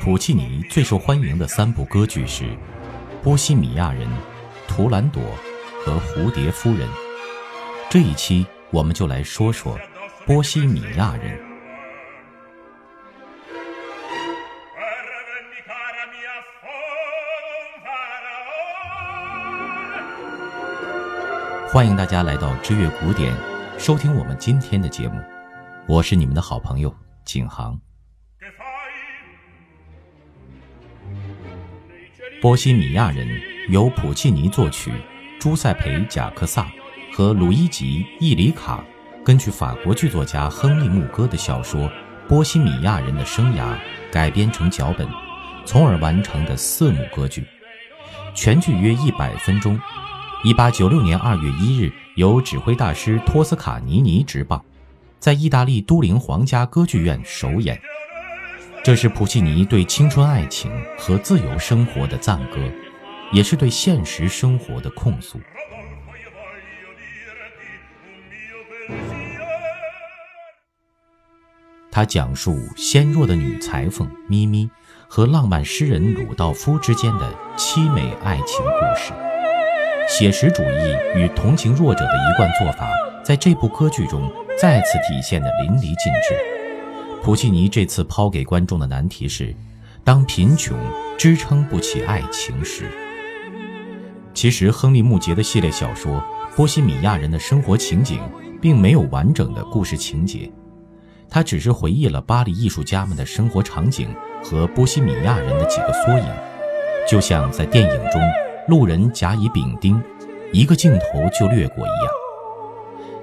[0.00, 2.44] 普契尼最受欢迎的三部歌剧是
[3.22, 4.08] 《波西米亚人》
[4.66, 5.22] 《图兰朵》
[5.84, 6.88] 和《蝴蝶夫人》。
[7.90, 9.76] 这一期我们就来说说
[10.24, 11.38] 《波西米亚人》。
[21.70, 23.36] 欢迎大家来到知乐古典，
[23.78, 25.20] 收听我们今天的节目。
[25.86, 27.74] 我是你们的好朋友景航。
[32.40, 33.26] 《波西米亚人》
[33.68, 34.92] 由普契尼作曲，
[35.40, 36.70] 朱塞佩·贾克萨
[37.12, 38.84] 和鲁伊吉·伊里卡
[39.24, 41.88] 根据法国剧作家亨利·穆戈的小说
[42.28, 43.74] 《波西米亚人的生涯》
[44.12, 45.08] 改编成脚本，
[45.64, 47.44] 从而完成的四幕歌剧。
[48.36, 49.78] 全剧约一百分钟。
[50.44, 54.64] 一八九六年二月一日，由指挥大师托斯卡尼尼执棒，
[55.18, 57.80] 在意大利都灵皇家歌剧院首演。
[58.88, 62.56] 这是普契尼对青春爱情和自由生活的赞歌，
[63.30, 65.38] 也是对现实生活的控诉。
[71.90, 74.70] 他讲述纤弱的女裁缝咪咪
[75.06, 79.12] 和浪漫诗人鲁道夫之间的凄美爱情故事。
[80.08, 82.88] 写实主义与同情弱者的一贯做法，
[83.22, 86.57] 在这部歌剧中再次体现得淋漓尽致。
[87.22, 89.54] 普契尼这次抛给观众的难题是：
[90.02, 90.78] 当贫穷
[91.18, 92.84] 支撑不起爱情时。
[94.32, 96.16] 其实，亨利·穆杰的系列小说
[96.56, 98.18] 《波西米亚人的生活情景》
[98.60, 100.50] 并没有完整的故事情节，
[101.28, 104.08] 他只是回忆了巴黎艺术家们的生活场景
[104.42, 106.26] 和波西米亚人的几个缩影，
[107.06, 108.22] 就像在电影中
[108.68, 110.00] 路人甲乙丙丁，
[110.52, 112.12] 一个镜头就掠过一样。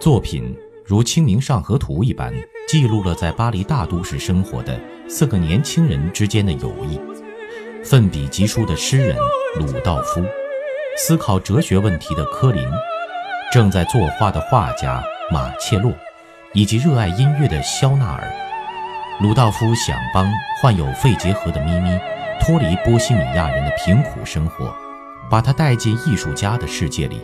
[0.00, 2.32] 作品如《清明上河图》一般。
[2.72, 6.98] 记录了在巴黎大都市生活的四个年轻人之间的友谊。
[7.84, 9.14] 奋笔疾书的诗人
[9.56, 10.24] 鲁道夫，
[10.96, 12.66] 思考哲学问题的柯林，
[13.52, 15.92] 正在作画的画家马切洛，
[16.54, 18.26] 以及热爱音乐的肖纳尔。
[19.20, 20.26] 鲁道夫想帮
[20.62, 22.00] 患有肺结核的咪咪
[22.40, 24.74] 脱离波西米亚人的贫苦生活，
[25.28, 27.20] 把他带进艺术家的世界里，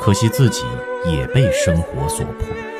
[0.00, 0.64] 可惜自己
[1.06, 2.71] 也被生活所迫。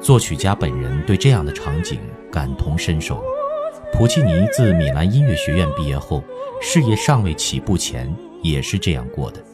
[0.00, 2.00] 作曲家本人对这样的场景
[2.32, 3.22] 感同身受。
[3.92, 6.24] 普契尼自米兰音乐学院毕业后，
[6.62, 8.12] 事业尚未起步前
[8.42, 9.44] 也是这样过的，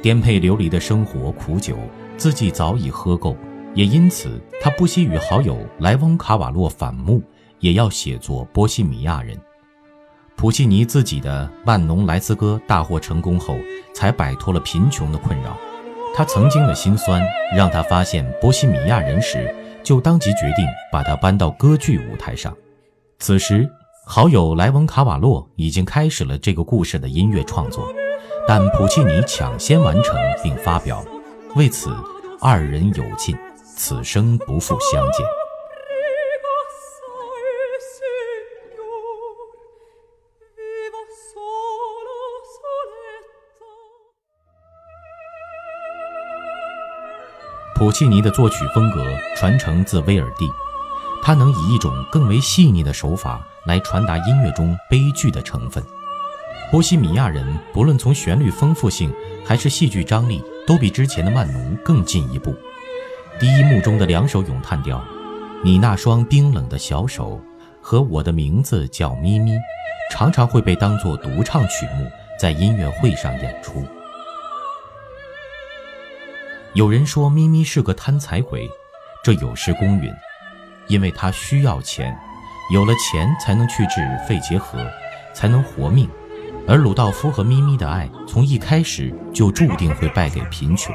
[0.00, 1.76] 颠沛流离的生活苦酒
[2.16, 3.36] 自己早已喝够，
[3.74, 7.22] 也因此他不惜与好友莱翁卡瓦洛反目，
[7.58, 9.36] 也要写作《波西米亚人》。
[10.34, 13.54] 普契尼自己的《万农莱斯歌》大获成功后，
[13.94, 15.58] 才摆脱了贫穷的困扰。
[16.14, 17.22] 他曾经的辛酸
[17.54, 19.54] 让他发现《波西米亚人》时。
[19.82, 22.56] 就当即决定把它搬到歌剧舞台上。
[23.18, 23.68] 此时，
[24.06, 27.86] 好友莱文卡瓦洛已经开始了这个故事的音乐创作，
[28.48, 31.04] 但普契尼抢先完成并发表，
[31.54, 31.94] 为此
[32.40, 35.39] 二人有尽，此生不复相见。
[47.80, 49.02] 普契尼的作曲风格
[49.34, 50.46] 传承自威尔第，
[51.22, 55.82] 他能以一种更为细腻的手法来传达音乐中悲剧的成分。
[56.70, 57.42] 波西米亚人
[57.72, 59.10] 不论从旋律丰富性
[59.46, 62.54] 还是戏剧张力，都比之前的曼农更进一步。
[63.38, 64.98] 第一幕中的两首咏叹调，
[65.64, 67.30] 《你那双冰冷的小手》
[67.80, 69.52] 和《我的名字叫咪咪》，
[70.12, 72.06] 常常会被当作独唱曲目
[72.38, 73.82] 在音乐会上演出。
[76.74, 78.70] 有人说咪咪是个贪财鬼，
[79.24, 80.08] 这有失公允，
[80.86, 82.16] 因为他需要钱，
[82.72, 84.88] 有了钱才能去治肺结核，
[85.34, 86.08] 才能活命。
[86.68, 90.94] 而鲁道夫和咪咪的爱从一开始就注定会败给贫穷，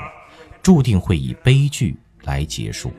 [0.63, 2.93] 注定会以悲剧来结束。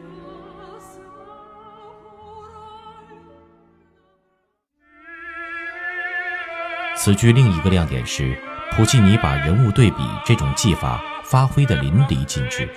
[6.95, 8.39] 此剧另一个亮点是，
[8.73, 11.03] 普契尼把人物对比这种技法。
[11.29, 12.69] 发挥的淋漓尽致，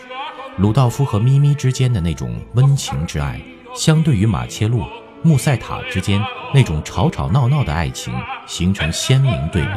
[0.58, 3.40] 鲁道夫和咪咪之间的那种温情之爱，
[3.76, 4.90] 相对于马切洛、
[5.22, 6.20] 穆塞塔之间
[6.52, 8.12] 那种吵吵闹闹的爱情，
[8.48, 9.70] 形成鲜明对比。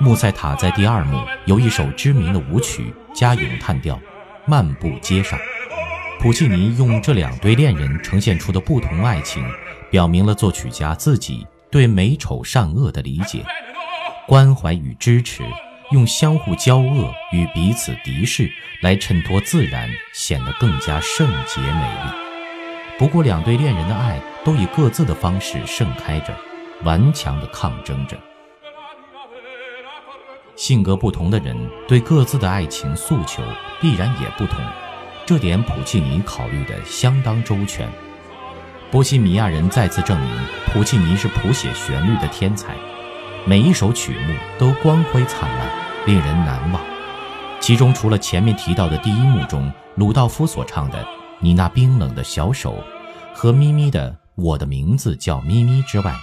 [0.00, 3.94] 穆塞塔在第二幕有一首知名的舞曲加咏叹调，
[4.44, 5.38] 《漫步街上》。
[6.18, 9.44] 普契尼用这两对恋人呈现出的不同爱情，
[9.92, 13.44] 表明了作曲家自己对美丑善恶的理解、
[14.26, 15.44] 关怀与支持。
[15.92, 18.50] 用相互交恶与彼此敌视
[18.80, 22.10] 来衬托自然，显得更加圣洁美丽。
[22.98, 26.34] 不过两对恋人的爱都以各自的方式盛开着，
[26.82, 28.16] 顽强地抗争着。
[30.56, 31.56] 性格不同的人
[31.88, 33.42] 对各自的爱情诉求
[33.80, 34.64] 必然也不同，
[35.26, 37.88] 这点普契尼考虑得相当周全。
[38.90, 42.74] 波西米亚人再次证明，普契尼是谱写旋律的天才，
[43.44, 45.68] 每一首曲目都光辉灿烂，
[46.06, 46.80] 令人难忘。
[47.58, 50.98] 其中，除了前面提到的第一幕中鲁道夫所唱的
[51.40, 52.74] 《你那冰冷的小手》
[53.34, 56.14] 和咪咪的《我的名字叫咪咪》之外，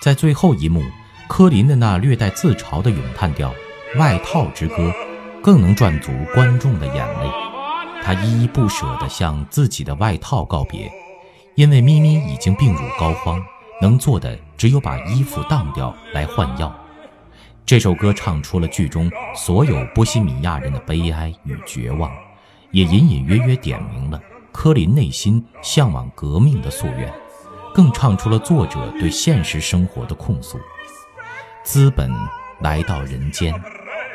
[0.00, 0.82] 在最后一幕，
[1.28, 3.54] 科林的那略带自嘲的咏叹调
[3.98, 4.76] 《外套之歌》，
[5.42, 7.30] 更能赚足观众的眼泪。
[8.02, 10.90] 他依依不舍地向自己的外套告别，
[11.56, 13.42] 因为咪咪已经病入膏肓，
[13.80, 16.74] 能做的只有把衣服当掉来换药。
[17.66, 22.12] 这首歌唱出了剧中所有波西米亚人的悲哀与绝望，
[22.70, 24.20] 也隐隐约约点明了
[24.52, 27.12] 科林内心向往革命的夙愿，
[27.74, 30.58] 更唱出了作者对现实生活的控诉。
[31.62, 32.12] 资本
[32.60, 33.54] 来到人间，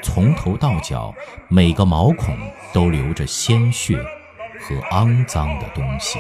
[0.04, 1.12] 从头到脚
[1.48, 2.38] 每个毛孔
[2.72, 3.98] 都流着鲜血
[4.62, 6.20] 和肮脏的东西。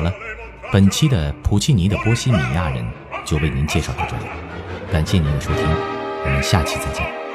[0.00, 0.10] 好了。
[0.72, 2.82] 本期的普契尼的波西米亚人
[3.22, 4.22] 就为您介绍到这里，
[4.90, 5.62] 感谢您的收听，
[6.24, 7.29] 我们下期再见。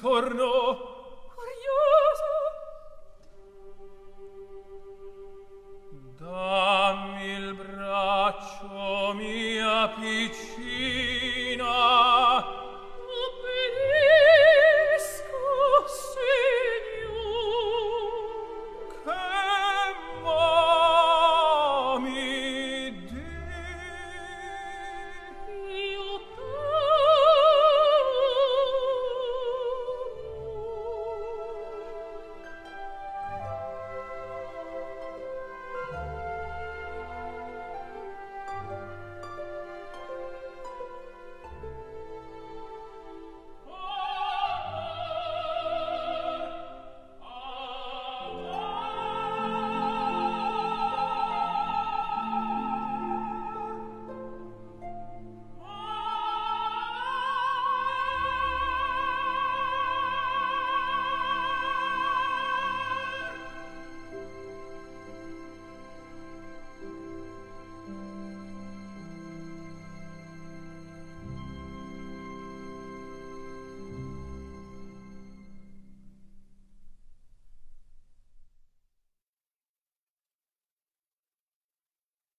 [0.00, 0.89] ritorno